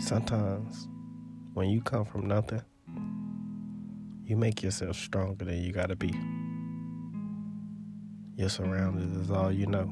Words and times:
Sometimes 0.00 0.88
when 1.54 1.70
you 1.70 1.82
come 1.82 2.04
from 2.04 2.28
nothing, 2.28 2.62
you 4.24 4.36
make 4.36 4.62
yourself 4.62 4.96
stronger 4.96 5.44
than 5.44 5.62
you 5.62 5.72
gotta 5.72 5.96
be. 5.96 6.14
Your 8.36 8.48
surroundings 8.48 9.16
is 9.16 9.30
all 9.30 9.50
you 9.50 9.66
know. 9.66 9.86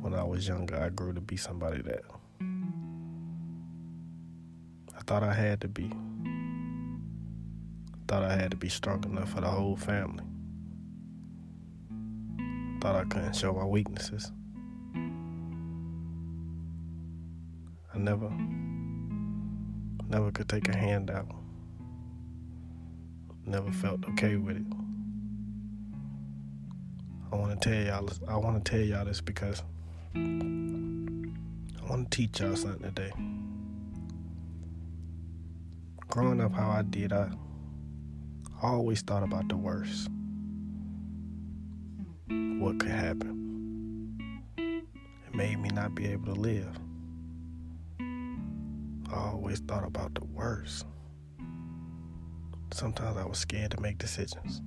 When 0.00 0.14
I 0.14 0.22
was 0.22 0.46
younger, 0.46 0.76
I 0.76 0.90
grew 0.90 1.12
to 1.12 1.20
be 1.20 1.36
somebody 1.36 1.82
that 1.82 2.02
I 4.96 5.00
thought 5.06 5.24
I 5.24 5.34
had 5.34 5.60
to 5.62 5.68
be. 5.68 5.90
Thought 8.06 8.22
I 8.22 8.36
had 8.36 8.52
to 8.52 8.56
be 8.56 8.68
strong 8.68 9.02
enough 9.04 9.30
for 9.30 9.40
the 9.40 9.48
whole 9.48 9.76
family. 9.76 10.25
Thought 12.86 12.94
I 12.94 13.04
couldn't 13.06 13.34
show 13.34 13.52
my 13.52 13.64
weaknesses. 13.64 14.30
I 17.92 17.98
never, 17.98 18.30
never 20.08 20.30
could 20.30 20.48
take 20.48 20.68
a 20.68 20.76
hand 20.76 21.10
out. 21.10 21.26
Never 23.44 23.72
felt 23.72 24.08
okay 24.10 24.36
with 24.36 24.58
it. 24.58 24.66
I 27.32 27.34
want 27.34 27.60
to 27.60 27.68
tell 27.68 27.84
y'all. 27.84 28.08
I 28.28 28.36
want 28.36 28.64
to 28.64 28.70
tell 28.70 28.80
y'all 28.80 29.04
this 29.04 29.20
because 29.20 29.64
I 30.14 30.18
want 31.90 32.08
to 32.08 32.16
teach 32.16 32.38
y'all 32.38 32.54
something 32.54 32.82
today. 32.82 33.10
Growing 36.06 36.40
up 36.40 36.52
how 36.52 36.70
I 36.70 36.82
did, 36.82 37.12
I 37.12 37.32
always 38.62 39.02
thought 39.02 39.24
about 39.24 39.48
the 39.48 39.56
worst. 39.56 40.08
What 42.66 42.80
could 42.80 42.90
happen? 42.90 44.42
It 44.58 45.32
made 45.32 45.60
me 45.60 45.68
not 45.68 45.94
be 45.94 46.08
able 46.08 46.34
to 46.34 46.40
live. 46.40 46.76
I 48.00 49.14
always 49.14 49.60
thought 49.60 49.84
about 49.84 50.16
the 50.16 50.24
worst. 50.24 50.84
Sometimes 52.72 53.18
I 53.18 53.24
was 53.24 53.38
scared 53.38 53.70
to 53.70 53.80
make 53.80 53.98
decisions. 53.98 54.62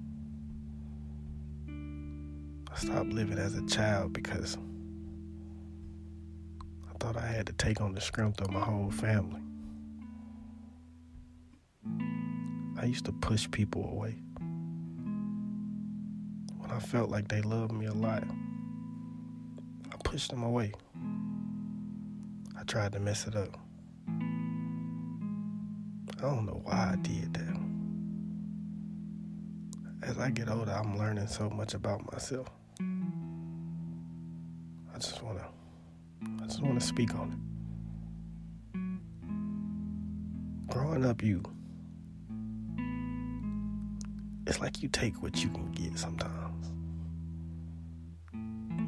I 1.68 2.78
stopped 2.78 3.10
living 3.10 3.38
as 3.38 3.58
a 3.58 3.66
child 3.68 4.14
because 4.14 4.58
I 6.88 6.98
thought 7.02 7.18
I 7.18 7.28
had 7.28 7.48
to 7.48 7.54
take 7.54 7.82
on 7.82 7.94
the 7.94 8.00
strength 8.00 8.40
of 8.40 8.50
my 8.50 8.62
whole 8.62 8.92
family. 8.92 9.42
I 12.78 12.86
used 12.86 13.04
to 13.04 13.12
push 13.12 13.52
people 13.52 13.84
away. 13.92 14.16
I 16.80 16.82
felt 16.82 17.10
like 17.10 17.28
they 17.28 17.42
loved 17.42 17.74
me 17.74 17.88
a 17.88 17.94
lot, 17.94 18.24
I 19.92 19.96
pushed 20.06 20.30
them 20.30 20.44
away. 20.44 20.72
I 22.58 22.64
tried 22.64 22.94
to 22.94 23.02
mess 23.02 23.28
it 23.28 23.36
up. 23.36 23.60
I 24.08 24.12
don't 26.22 26.46
know 26.46 26.62
why 26.64 26.92
I 26.94 26.96
did 27.02 27.34
that. 27.34 27.60
As 30.10 30.18
I 30.20 30.30
get 30.30 30.48
older, 30.48 30.72
I'm 30.72 30.98
learning 30.98 31.28
so 31.28 31.50
much 31.50 31.74
about 31.74 32.10
myself. 32.14 32.48
I 32.80 32.84
just 35.00 35.22
wanna 35.22 35.50
I 36.42 36.46
just 36.46 36.62
wanna 36.62 36.80
speak 36.80 37.14
on 37.14 37.42
it. 40.64 40.74
Growing 40.74 41.04
up 41.04 41.22
you 41.22 41.44
it's 44.48 44.62
like 44.62 44.82
you 44.82 44.88
take 44.88 45.22
what 45.22 45.44
you 45.44 45.50
can 45.50 45.70
get 45.74 46.00
sometimes. 46.00 46.39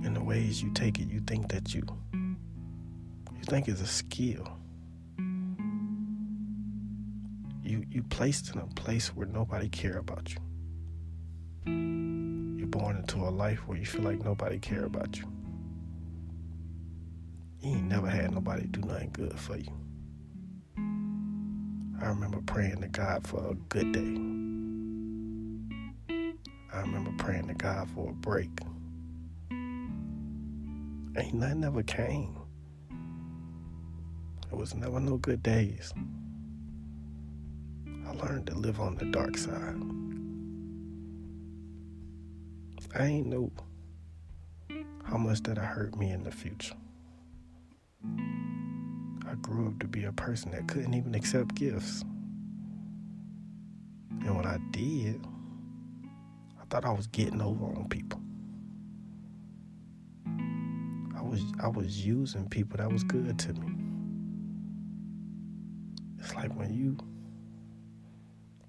In 0.04 0.14
the 0.14 0.24
ways 0.24 0.62
you 0.64 0.72
take 0.74 1.00
it, 1.00 1.10
you 1.10 1.20
think 1.22 1.50
that 1.50 1.74
you 1.76 1.84
you 2.14 3.44
think 3.46 3.68
it's 3.68 3.82
a 3.82 3.88
skill. 3.88 4.48
You 7.64 7.86
you 7.90 8.04
placed 8.04 8.54
in 8.54 8.60
a 8.62 8.68
place 8.68 9.16
where 9.16 9.28
nobody 9.28 9.70
care 9.70 9.98
about 9.98 10.34
you. 10.34 10.40
You're 12.58 12.68
born 12.68 12.98
into 12.98 13.18
a 13.18 13.30
life 13.30 13.68
where 13.68 13.78
you 13.78 13.86
feel 13.86 14.02
like 14.02 14.24
nobody 14.24 14.58
care 14.60 14.86
about 14.86 15.18
you. 15.18 15.26
You 17.62 17.76
ain't 17.76 17.88
never 17.88 18.10
had 18.10 18.34
nobody 18.34 18.66
do 18.68 18.82
nothing 18.82 19.12
good 19.12 19.40
for 19.40 19.58
you. 19.58 19.72
I 22.02 22.08
remember 22.08 22.42
praying 22.42 22.82
to 22.82 22.88
God 22.88 23.28
for 23.28 23.52
a 23.52 23.54
good 23.70 23.92
day. 23.92 24.18
I 26.74 26.80
remember 26.82 27.12
praying 27.20 27.48
to 27.50 27.54
God 27.54 27.88
for 27.94 28.10
a 28.10 28.14
break. 28.14 28.50
Ain't 31.18 31.34
nothing 31.34 31.64
ever 31.66 31.84
came. 31.84 32.38
It 34.50 34.56
was 34.56 34.74
never 34.76 35.00
no 35.00 35.18
good 35.18 35.44
days. 35.44 35.94
I 38.06 38.12
learned 38.14 38.48
to 38.48 38.56
live 38.56 38.80
on 38.80 38.96
the 38.96 39.06
dark 39.06 39.38
side. 39.38 39.76
I 42.96 43.06
ain't 43.06 43.28
know 43.28 43.52
how 45.04 45.18
much 45.18 45.44
that 45.44 45.58
hurt 45.58 45.98
me 45.98 46.12
in 46.12 46.24
the 46.24 46.32
future. 46.32 46.76
I 48.06 49.36
grew 49.42 49.68
up 49.68 49.80
to 49.80 49.88
be 49.88 50.06
a 50.06 50.14
person 50.14 50.52
that 50.52 50.68
couldn't 50.68 50.94
even 50.94 51.14
accept 51.14 51.56
gifts. 51.56 52.04
And 54.22 54.36
when 54.36 54.46
I 54.46 54.60
did, 54.72 55.26
I 56.60 56.66
thought 56.70 56.86
I 56.86 56.92
was 56.92 57.08
getting 57.08 57.42
over 57.42 57.66
on 57.66 57.90
people. 57.90 58.21
Was 61.32 61.42
I 61.64 61.70
was 61.70 62.06
using 62.06 62.48
people 62.50 62.78
that 62.78 62.92
was 62.92 63.04
good 63.04 63.40
to 63.40 63.54
me. 63.54 63.72
It's 66.20 66.36
like 66.36 66.54
when 66.58 66.74
you 66.74 66.98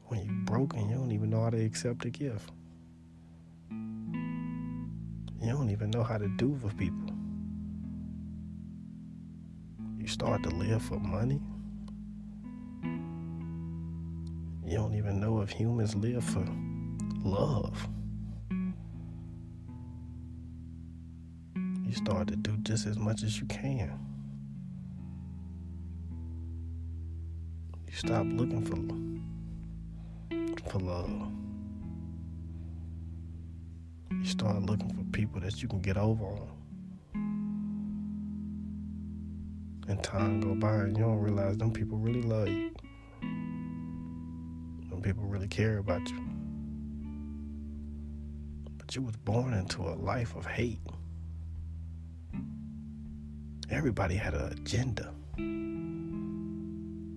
when 0.05 0.25
you 0.25 0.33
broken, 0.45 0.89
you 0.89 0.95
don't 0.95 1.11
even 1.11 1.31
know 1.31 1.43
how 1.43 1.51
to 1.51 1.63
accept 1.63 2.05
a 2.05 2.11
gift. 2.11 2.51
You 5.41 5.51
don't 5.51 5.71
even 5.71 5.91
know 5.91 6.05
how 6.05 6.19
to 6.19 6.29
do 6.37 6.57
for 6.63 6.69
people. 6.75 7.13
You 9.99 10.07
start 10.07 10.45
to 10.45 10.51
live 10.51 10.83
for 10.83 11.01
money. 11.01 11.41
You 14.65 14.77
don't 14.77 14.95
even 14.95 15.19
know 15.21 15.41
if 15.41 15.51
humans 15.51 15.97
live 15.97 16.23
for 16.23 16.47
love. 17.25 17.89
You 21.93 21.99
start 21.99 22.29
to 22.29 22.37
do 22.37 22.57
just 22.63 22.87
as 22.87 22.97
much 22.97 23.23
as 23.23 23.39
you 23.39 23.45
can. 23.49 23.93
You 27.87 27.93
stop 27.93 28.25
looking 28.31 28.65
for 28.65 28.79
for 30.71 30.79
love. 30.79 31.31
You 34.11 34.25
start 34.25 34.63
looking 34.63 34.89
for 34.89 35.05
people 35.15 35.39
that 35.43 35.61
you 35.61 35.69
can 35.69 35.83
get 35.83 35.99
over 35.99 36.25
on. 36.25 36.49
And 39.87 40.03
time 40.03 40.41
go 40.41 40.55
by 40.55 40.73
and 40.77 40.97
you 40.97 41.05
don't 41.05 41.19
realize 41.19 41.59
them 41.59 41.75
people 41.75 41.99
really 41.99 42.23
love 42.23 42.49
you. 42.49 42.71
Them 44.89 45.03
people 45.03 45.25
really 45.25 45.49
care 45.49 45.77
about 45.77 46.09
you. 46.09 46.25
But 48.79 48.97
you 48.97 49.03
was 49.03 49.17
born 49.17 49.53
into 49.53 49.83
a 49.83 49.93
life 49.93 50.35
of 50.35 50.47
hate. 50.47 50.81
Everybody 53.73 54.17
had 54.17 54.35
an 54.35 54.53
agenda. 54.53 55.13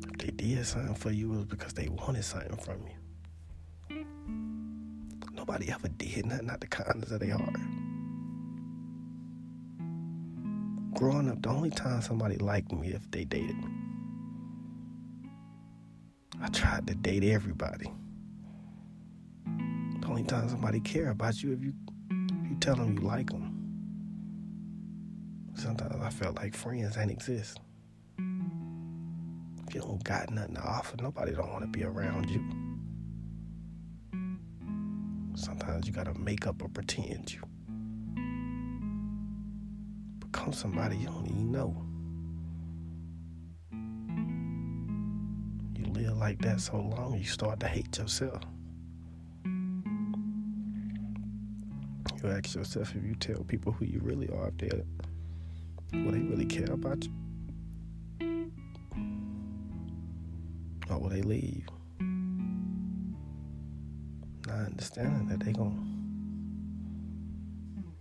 If 0.10 0.18
they 0.18 0.31
did 0.31 0.66
something 0.66 0.96
for 0.96 1.12
you, 1.12 1.34
it 1.34 1.36
was 1.36 1.46
because 1.46 1.74
they 1.74 1.90
wanted 1.90 2.24
something 2.24 2.56
from 2.57 2.78
you. 2.88 4.06
Nobody 5.34 5.69
ever 5.69 5.90
did 5.90 6.25
nothing 6.25 6.50
out 6.50 6.62
the 6.62 6.68
kindness 6.68 7.12
of 7.12 7.19
their 7.19 7.38
heart. 7.38 7.60
Growing 10.94 11.30
up, 11.30 11.42
the 11.42 11.50
only 11.50 11.72
time 11.72 12.02
somebody 12.02 12.38
liked 12.38 12.72
me 12.72 12.94
if 12.94 13.12
they 13.12 13.25
dated 13.25 13.58
me. 13.58 13.68
I 16.42 16.48
tried 16.48 16.88
to 16.88 16.96
date 16.96 17.25
everybody. 17.25 17.92
The 20.00 20.08
only 20.08 20.24
time 20.24 20.48
somebody 20.48 20.80
care 20.80 21.10
about 21.10 21.44
you 21.44 21.51
if 21.51 21.62
you 21.62 21.74
You 22.50 22.56
tell 22.62 22.75
them 22.75 22.98
you 22.98 23.01
like 23.06 23.30
them. 23.30 23.55
Sometimes 25.65 26.00
I 26.00 26.09
felt 26.12 26.35
like 26.35 26.56
friends 26.56 26.95
ain't 26.95 27.09
exist. 27.09 27.59
If 28.19 29.73
you 29.73 29.81
don't 29.81 30.03
got 30.03 30.29
nothing 30.29 30.53
to 30.53 30.62
offer, 30.62 30.95
nobody 31.01 31.31
don't 31.31 31.51
want 31.51 31.63
to 31.63 31.67
be 31.67 31.83
around 31.83 32.29
you. 32.29 32.39
Sometimes 35.33 35.88
you 35.88 35.94
gotta 35.94 36.13
make 36.13 36.45
up 36.45 36.62
or 36.62 36.69
pretend 36.69 37.33
you. 37.33 37.41
Become 40.19 40.53
somebody 40.53 40.97
you 40.97 41.07
don't 41.07 41.25
even 41.25 41.51
know. 41.51 41.83
You 45.75 45.85
live 45.94 46.17
like 46.17 46.39
that 46.44 46.62
so 46.62 46.77
long, 46.77 47.17
you 47.17 47.23
start 47.23 47.59
to 47.62 47.67
hate 47.67 47.97
yourself. 47.97 48.44
You 52.21 52.29
ask 52.29 52.53
yourself 52.53 52.95
if 52.95 53.03
you 53.03 53.15
tell 53.15 53.44
people 53.45 53.71
who 53.71 53.85
you 53.85 54.00
really 54.03 54.29
are, 54.29 54.50
if 54.50 54.57
they 54.59 54.69
will 55.94 56.12
they 56.12 56.20
really 56.20 56.46
care 56.46 56.72
about 56.72 57.04
you? 57.04 57.12
Or 60.90 61.00
will 61.00 61.10
they 61.10 61.22
leave? 61.22 61.68
Not 64.48 64.68
understanding 64.68 65.28
that 65.30 65.40
they 65.40 65.52
gon' 65.52 65.94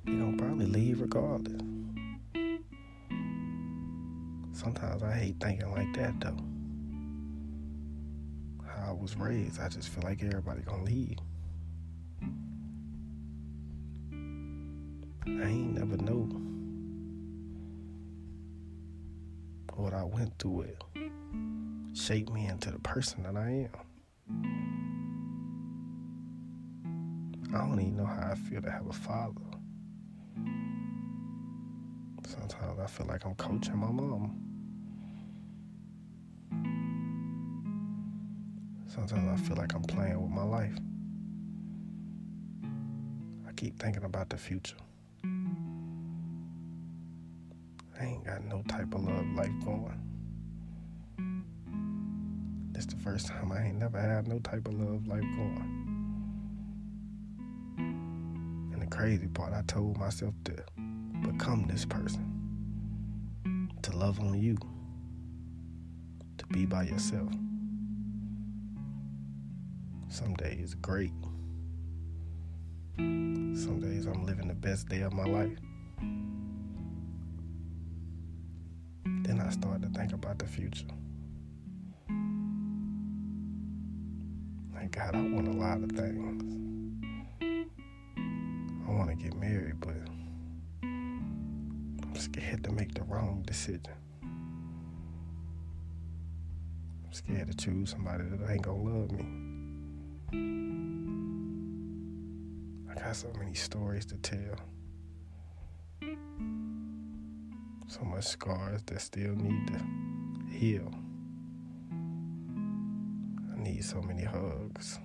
they 0.04 0.12
gonna 0.12 0.36
probably 0.36 0.66
leave 0.66 1.00
regardless. 1.00 1.60
Sometimes 4.52 5.02
I 5.02 5.12
hate 5.12 5.40
thinking 5.40 5.70
like 5.72 5.92
that 5.94 6.20
though. 6.20 6.36
How 8.66 8.90
I 8.90 8.92
was 8.92 9.16
raised, 9.16 9.60
I 9.60 9.68
just 9.68 9.88
feel 9.88 10.02
like 10.04 10.22
everybody 10.22 10.60
gonna 10.62 10.84
leave. 10.84 11.18
I 15.26 15.46
ain't 15.48 15.74
never 15.74 15.96
know 15.96 16.28
what 19.76 19.94
I 19.94 20.04
went 20.04 20.38
through 20.38 20.62
it 20.62 20.82
shaped 21.94 22.30
me 22.32 22.46
into 22.46 22.70
the 22.70 22.78
person 22.78 23.22
that 23.22 23.36
I 23.36 23.68
am. 23.68 23.70
I 27.54 27.58
don't 27.58 27.80
even 27.80 27.96
know 27.96 28.06
how 28.06 28.30
I 28.32 28.34
feel 28.34 28.60
to 28.62 28.70
have 28.70 28.86
a 28.86 28.92
father. 28.92 29.40
Sometimes 32.26 32.80
I 32.80 32.86
feel 32.86 33.06
like 33.06 33.24
I'm 33.24 33.34
coaching 33.34 33.76
my 33.76 33.90
mom. 33.90 34.40
Sometimes 38.86 39.40
I 39.40 39.44
feel 39.44 39.56
like 39.56 39.74
I'm 39.74 39.82
playing 39.82 40.20
with 40.20 40.30
my 40.30 40.42
life. 40.42 40.76
I 43.48 43.52
keep 43.52 43.78
thinking 43.78 44.04
about 44.04 44.30
the 44.30 44.36
future. 44.36 44.76
I 48.00 48.04
ain't 48.04 48.24
got 48.24 48.44
no 48.44 48.62
type 48.68 48.94
of 48.94 49.04
love 49.04 49.26
life 49.36 49.52
going. 49.64 50.00
This 52.72 52.86
the 52.86 52.96
first 52.96 53.28
time 53.28 53.52
I 53.52 53.66
ain't 53.66 53.78
never 53.78 54.00
had 54.00 54.26
no 54.26 54.40
type 54.40 54.66
of 54.66 54.74
love 54.74 55.06
life 55.06 55.20
going. 55.20 55.80
And 58.72 58.82
the 58.82 58.86
crazy 58.86 59.28
part, 59.28 59.52
I 59.52 59.62
told 59.62 59.96
myself 59.96 60.34
to 60.44 60.64
become 61.22 61.66
this 61.68 61.84
person, 61.84 63.70
to 63.82 63.96
love 63.96 64.18
on 64.18 64.40
you, 64.42 64.56
to 66.38 66.46
be 66.46 66.66
by 66.66 66.82
yourself. 66.82 67.32
Some 70.08 70.34
days 70.34 70.74
great. 70.74 71.12
Some 72.96 73.80
days 73.80 74.06
I'm 74.06 74.26
living 74.26 74.48
the 74.48 74.54
best 74.54 74.88
day 74.88 75.02
of 75.02 75.12
my 75.12 75.24
life. 75.24 75.58
Then 79.24 79.40
I 79.40 79.48
started 79.48 79.82
to 79.82 79.98
think 79.98 80.12
about 80.12 80.38
the 80.38 80.46
future. 80.46 80.84
Like, 84.74 84.90
God, 84.90 85.16
I 85.16 85.22
want 85.22 85.48
a 85.48 85.52
lot 85.52 85.82
of 85.82 85.90
things. 85.92 87.00
I 88.86 88.90
want 88.90 89.08
to 89.08 89.16
get 89.16 89.34
married, 89.34 89.80
but 89.80 89.96
I'm 90.82 92.14
scared 92.16 92.62
to 92.64 92.72
make 92.72 92.92
the 92.92 93.02
wrong 93.04 93.42
decision. 93.46 93.86
I'm 97.06 97.12
scared 97.12 97.50
to 97.50 97.56
choose 97.56 97.92
somebody 97.92 98.24
that 98.24 98.50
ain't 98.50 98.60
gonna 98.60 98.82
love 98.82 99.10
me. 99.10 99.24
I 102.90 102.94
got 102.94 103.16
so 103.16 103.32
many 103.38 103.54
stories 103.54 104.04
to 104.06 104.18
tell. 104.18 104.73
So 107.86 108.02
much 108.02 108.24
scars 108.24 108.82
that 108.86 109.00
still 109.00 109.34
need 109.36 109.68
to 109.68 109.80
heal. 110.50 110.92
I 113.52 113.58
need 113.58 113.84
so 113.84 114.00
many 114.02 114.24
hugs. 114.24 114.98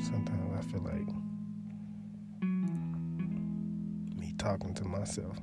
Sometimes 0.00 0.54
I 0.58 0.62
feel 0.70 0.82
like 0.82 1.08
me 4.16 4.34
talking 4.38 4.74
to 4.74 4.84
myself. 4.84 5.36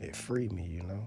It 0.00 0.16
freed 0.16 0.52
me, 0.52 0.66
you 0.66 0.82
know. 0.82 1.06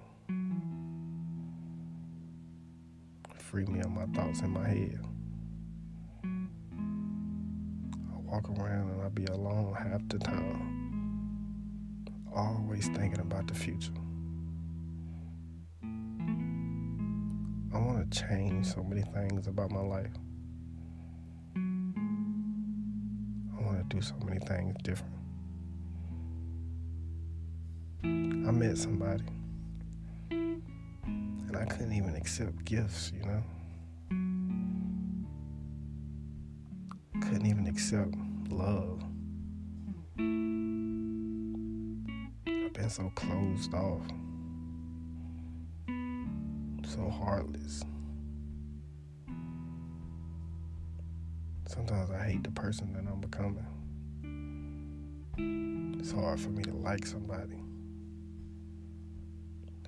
Free 3.38 3.66
me 3.66 3.82
of 3.82 3.92
my 3.92 4.06
thoughts 4.08 4.42
in 4.42 4.50
my 4.52 4.68
head. 4.68 5.00
Walk 8.34 8.50
around 8.58 8.90
and 8.90 9.00
I'll 9.00 9.12
be 9.12 9.26
alone 9.26 9.76
half 9.76 10.02
the 10.10 10.18
time. 10.18 11.38
Always 12.36 12.88
thinking 12.88 13.20
about 13.20 13.46
the 13.46 13.54
future. 13.54 13.94
I 17.72 17.78
want 17.78 18.12
to 18.12 18.20
change 18.28 18.66
so 18.66 18.82
many 18.82 19.04
things 19.04 19.46
about 19.46 19.70
my 19.70 19.82
life. 19.82 20.10
I 23.56 23.62
want 23.62 23.88
to 23.88 23.96
do 23.96 24.02
so 24.02 24.16
many 24.26 24.40
things 24.40 24.76
different. 24.82 25.14
I 28.04 28.52
met 28.52 28.80
somebody 28.80 29.26
and 30.32 31.56
I 31.56 31.66
couldn't 31.66 31.94
even 31.94 32.16
accept 32.16 32.66
gifts, 32.66 33.12
you 33.16 33.22
know. 33.28 33.44
Couldn't 37.22 37.46
even 37.46 37.68
accept 37.68 38.16
love. 38.54 39.02
I've 42.48 42.74
been 42.74 42.90
so 42.90 43.12
closed 43.16 43.74
off, 43.74 44.08
so 46.86 47.10
heartless. 47.10 47.84
Sometimes 51.68 52.12
I 52.12 52.24
hate 52.26 52.44
the 52.44 52.52
person 52.52 52.94
that 52.94 53.06
I'm 53.12 53.20
becoming. 53.20 53.66
It's 56.00 56.12
hard 56.12 56.40
for 56.40 56.50
me 56.50 56.64
to 56.64 56.74
like 56.74 57.06
somebody 57.06 57.64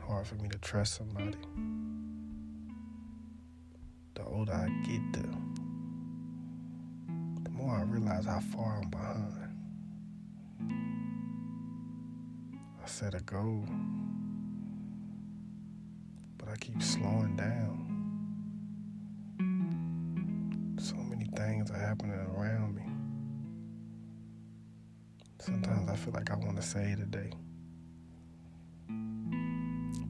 hard 0.07 0.27
for 0.27 0.35
me 0.35 0.49
to 0.49 0.57
trust 0.59 0.95
somebody. 0.95 1.37
The 4.13 4.23
older 4.23 4.53
I 4.53 4.67
get, 4.87 5.13
the, 5.13 5.34
I 7.69 7.83
realize 7.83 8.25
how 8.25 8.39
far 8.39 8.81
I'm 8.81 8.89
behind. 8.89 9.33
I 12.83 12.87
set 12.87 13.13
a 13.15 13.21
goal, 13.21 13.65
but 16.37 16.49
I 16.49 16.55
keep 16.57 16.81
slowing 16.81 17.35
down. 17.35 17.81
So 20.77 20.95
many 20.95 21.25
things 21.35 21.71
are 21.71 21.79
happening 21.79 22.13
around 22.35 22.75
me. 22.75 22.83
Sometimes 25.39 25.89
I 25.89 25.95
feel 25.95 26.13
like 26.13 26.31
I 26.31 26.35
want 26.35 26.55
to 26.57 26.61
save 26.61 26.99
the 26.99 27.05
day 27.05 27.31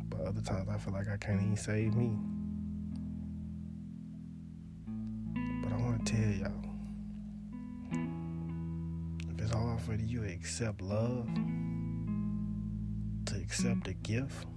But 0.10 0.22
other 0.22 0.42
times 0.42 0.70
I 0.70 0.78
feel 0.78 0.94
like 0.94 1.08
I 1.10 1.18
can't 1.18 1.42
even 1.42 1.58
save 1.58 1.96
me. 1.96 2.12
But 5.64 5.74
I 5.74 5.78
want 5.78 6.06
to 6.06 6.14
tell 6.14 6.32
y'all 6.32 6.75
it's 9.76 9.86
for 9.86 9.96
you 9.96 10.22
to 10.22 10.32
accept 10.32 10.82
love, 10.82 11.28
to 13.26 13.36
accept 13.36 13.88
a 13.88 13.94
gift, 13.94 14.48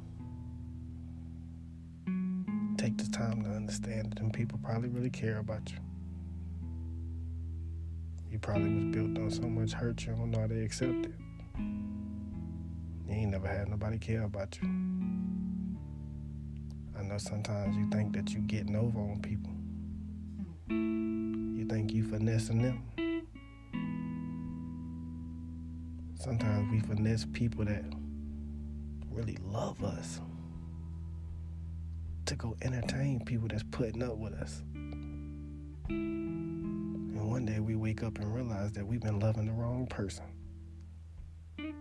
take 2.77 2.97
the 2.99 3.09
time 3.13 3.43
to 3.43 3.51
understand 3.51 4.11
that 4.11 4.19
them 4.19 4.31
people 4.31 4.59
probably 4.63 4.89
really 4.89 5.11
care 5.11 5.39
about 5.39 5.71
you. 5.71 5.79
You 8.31 8.39
probably 8.39 8.73
was 8.73 8.85
built 8.85 9.19
on 9.19 9.31
so 9.31 9.43
much 9.43 9.73
hurt 9.73 10.05
you 10.05 10.13
don't 10.13 10.31
know 10.31 10.41
how 10.41 10.47
to 10.47 10.63
accept 10.63 11.07
it. 11.07 11.15
You 11.59 13.15
ain't 13.15 13.31
never 13.31 13.49
had 13.49 13.69
nobody 13.69 13.99
care 13.99 14.23
about 14.23 14.57
you. 14.61 14.69
I 16.99 17.03
know 17.03 17.19
sometimes 17.19 17.77
you 17.77 17.89
think 17.91 18.15
that 18.15 18.33
you 18.33 18.41
getting 18.41 18.77
over 18.77 18.99
on 18.99 19.21
people. 19.21 19.53
You 20.69 21.65
think 21.69 21.93
you 21.93 22.05
finessing 22.05 22.63
them. 22.63 23.08
Sometimes 26.19 26.71
we 26.73 26.81
finesse 26.81 27.27
people 27.33 27.65
that 27.65 27.85
really 29.09 29.39
love 29.45 29.85
us 29.85 30.21
to 32.27 32.35
go 32.35 32.57
entertain 32.63 33.25
people 33.25 33.47
that's 33.47 33.63
putting 33.71 34.03
up 34.03 34.17
with 34.17 34.33
us. 34.35 34.65
And 35.89 37.31
one 37.31 37.47
day 37.47 37.61
we 37.61 37.77
wake 37.77 38.03
up 38.03 38.19
and 38.19 38.35
realize 38.35 38.73
that 38.73 38.85
we've 38.85 39.01
been 39.01 39.21
loving 39.21 39.47
the 39.47 39.53
wrong 39.53 39.87
person. 39.87 40.25
You 41.57 41.75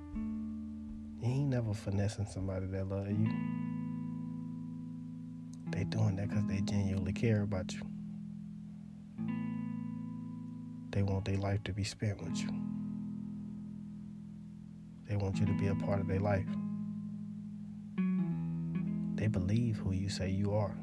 ain't 1.23 1.49
never 1.49 1.73
finessing 1.73 2.27
somebody 2.27 2.67
that 2.67 2.87
love 2.87 3.09
you. 3.09 3.31
They 5.71 5.83
doing 5.85 6.15
that 6.17 6.29
because 6.29 6.45
they 6.45 6.61
genuinely 6.61 7.13
care 7.13 7.41
about 7.41 7.73
you. 7.73 7.81
They 10.91 11.01
want 11.01 11.25
their 11.25 11.37
life 11.37 11.63
to 11.63 11.73
be 11.73 11.83
spent 11.83 12.21
with 12.21 12.37
you. 12.39 12.66
Want 15.19 15.39
you 15.39 15.45
to 15.47 15.53
be 15.53 15.67
a 15.67 15.75
part 15.75 15.99
of 15.99 16.07
their 16.07 16.21
life. 16.21 16.47
They 19.15 19.27
believe 19.27 19.75
who 19.77 19.91
you 19.91 20.07
say 20.07 20.29
you 20.29 20.53
are. 20.53 20.73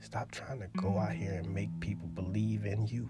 Stop 0.00 0.30
trying 0.30 0.60
to 0.60 0.68
go 0.76 0.98
out 0.98 1.12
here 1.12 1.32
and 1.32 1.54
make 1.54 1.70
people 1.80 2.08
believe 2.08 2.66
in 2.66 2.86
you. 2.86 3.08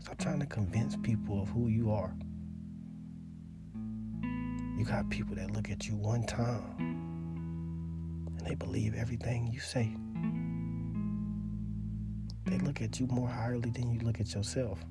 Stop 0.00 0.18
trying 0.18 0.40
to 0.40 0.46
convince 0.46 0.96
people 0.96 1.42
of 1.42 1.48
who 1.50 1.68
you 1.68 1.92
are. 1.92 2.12
You 4.76 4.84
got 4.84 5.08
people 5.10 5.36
that 5.36 5.52
look 5.52 5.70
at 5.70 5.86
you 5.86 5.94
one 5.94 6.24
time 6.24 6.74
and 8.36 8.46
they 8.46 8.56
believe 8.56 8.94
everything 8.94 9.46
you 9.52 9.60
say. 9.60 9.94
They 12.46 12.58
look 12.64 12.82
at 12.82 12.98
you 12.98 13.06
more 13.06 13.28
highly 13.28 13.70
than 13.70 13.90
you 13.92 14.00
look 14.00 14.18
at 14.18 14.34
yourself. 14.34 14.84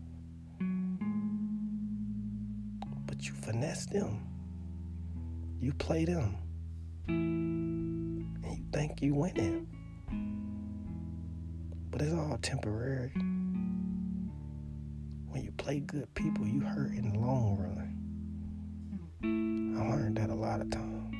But 3.15 3.25
you 3.25 3.33
finesse 3.33 3.85
them. 3.85 4.27
You 5.61 5.73
play 5.73 6.05
them. 6.05 6.35
And 7.07 8.27
you 8.43 8.65
think 8.73 9.01
you 9.01 9.13
winning. 9.13 9.67
But 11.91 12.01
it's 12.01 12.13
all 12.13 12.37
temporary. 12.41 13.11
When 15.29 15.43
you 15.43 15.51
play 15.57 15.79
good 15.79 16.13
people, 16.13 16.45
you 16.45 16.59
hurt 16.59 16.91
in 16.91 17.13
the 17.13 17.19
long 17.19 17.57
run. 17.57 17.91
I 19.77 19.89
learned 19.89 20.17
that 20.17 20.29
a 20.29 20.35
lot 20.35 20.59
of 20.61 20.69
times. 20.69 21.15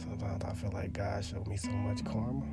Sometimes 0.00 0.44
I 0.44 0.52
feel 0.54 0.72
like 0.72 0.92
God 0.92 1.24
showed 1.24 1.46
me 1.46 1.56
so 1.56 1.70
much 1.70 2.04
karma. 2.04 2.44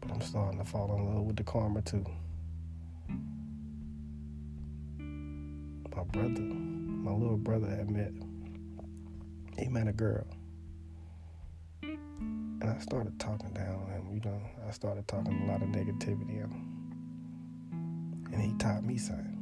But 0.00 0.12
I'm 0.12 0.20
starting 0.20 0.58
to 0.60 0.64
fall 0.64 0.94
in 0.94 1.14
love 1.14 1.24
with 1.24 1.36
the 1.36 1.44
karma 1.44 1.82
too. 1.82 2.04
My 5.96 6.04
brother, 6.04 6.42
my 6.42 7.12
little 7.12 7.38
brother 7.38 7.68
had 7.68 7.90
met, 7.90 8.12
he 9.58 9.66
met 9.68 9.88
a 9.88 9.92
girl. 9.92 10.26
And 11.82 12.64
I 12.64 12.78
started 12.80 13.18
talking 13.18 13.54
down 13.54 13.76
on 13.76 13.90
him, 13.90 14.10
you 14.12 14.20
know, 14.20 14.38
I 14.68 14.72
started 14.72 15.08
talking 15.08 15.42
a 15.42 15.46
lot 15.50 15.62
of 15.62 15.68
negativity 15.68 16.42
at 16.42 16.50
him. 16.50 18.26
And 18.30 18.42
he 18.42 18.52
taught 18.58 18.84
me 18.84 18.98
something. 18.98 19.32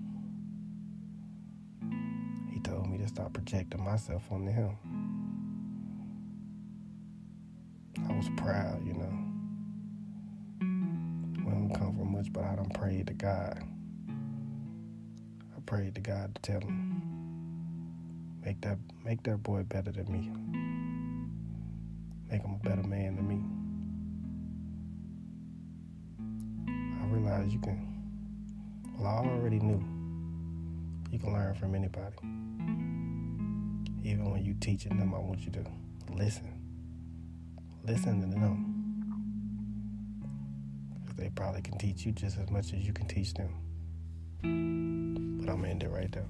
He 2.52 2.60
told 2.60 2.88
me 2.88 2.98
to 2.98 3.08
stop 3.08 3.32
projecting 3.32 3.82
myself 3.82 4.22
onto 4.30 4.52
him. 4.52 4.76
I 8.08 8.12
was 8.16 8.28
proud, 8.36 8.86
you 8.86 8.94
know. 8.94 9.18
We 11.44 11.50
don't 11.50 11.74
come 11.74 11.96
from 11.96 12.12
much, 12.12 12.32
but 12.32 12.44
I 12.44 12.54
done 12.54 12.70
prayed 12.70 13.08
to 13.08 13.14
God. 13.14 13.73
Prayed 15.74 15.94
to 15.96 16.02
God 16.02 16.36
to 16.36 16.42
tell 16.42 16.60
him, 16.60 17.02
make 18.44 18.60
that 18.60 18.78
make 19.04 19.24
that 19.24 19.42
boy 19.42 19.64
better 19.64 19.90
than 19.90 20.06
me. 20.06 20.30
Make 22.30 22.42
him 22.42 22.54
a 22.54 22.58
better 22.68 22.84
man 22.84 23.16
than 23.16 23.26
me. 23.26 23.42
I 27.02 27.06
realized 27.12 27.50
you 27.50 27.58
can 27.58 27.92
well 28.96 29.08
I 29.08 29.26
already 29.28 29.58
knew 29.58 29.82
you 31.10 31.18
can 31.18 31.32
learn 31.32 31.56
from 31.56 31.74
anybody. 31.74 32.18
Even 34.08 34.30
when 34.30 34.44
you 34.44 34.54
teaching 34.60 34.96
them, 34.96 35.12
I 35.12 35.18
want 35.18 35.40
you 35.40 35.50
to 35.50 35.64
listen. 36.12 36.52
Listen 37.82 38.20
to 38.20 38.28
them. 38.28 38.70
They 41.16 41.30
probably 41.30 41.62
can 41.62 41.78
teach 41.78 42.06
you 42.06 42.12
just 42.12 42.38
as 42.38 42.48
much 42.48 42.72
as 42.72 42.86
you 42.86 42.92
can 42.92 43.08
teach 43.08 43.34
them. 43.34 43.50
But 45.44 45.52
I'm 45.52 45.58
gonna 45.58 45.72
end 45.72 45.82
it 45.82 45.90
right 45.90 46.10
there. 46.10 46.24